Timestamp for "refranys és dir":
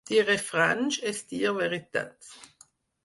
0.29-1.43